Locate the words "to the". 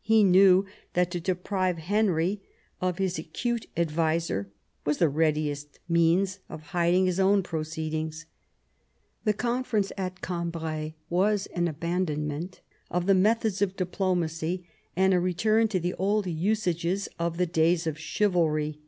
15.68-15.92